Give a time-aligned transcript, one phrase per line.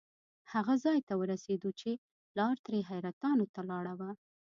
[0.53, 1.91] هغه ځای ته ورسېدو چې
[2.37, 4.11] لار ترې حیرتانو ته لاړه وه.